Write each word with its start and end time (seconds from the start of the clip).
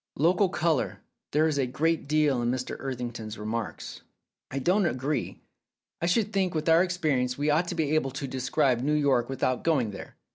"Local 0.17 0.49
colour. 0.49 1.01
There 1.31 1.47
is 1.47 1.59
a 1.59 1.67
great 1.67 2.07
deal 2.07 2.41
in 2.41 2.49
Mr. 2.49 2.73
Etherington's 2.75 3.37
remarks." 3.37 4.01
"I 4.49 4.57
don't 4.57 4.87
agree. 4.87 5.41
I 6.01 6.07
should 6.07 6.33
think 6.33 6.55
with 6.55 6.67
our 6.67 6.83
experi 6.83 7.21
ence 7.21 7.37
we 7.37 7.51
ought 7.51 7.67
to 7.67 7.75
be 7.75 7.93
able 7.93 8.09
to 8.09 8.27
describe 8.27 8.81
New 8.81 8.95
York 8.95 9.29
with 9.29 9.43
out 9.43 9.63
going 9.63 9.91
there. 9.91 10.15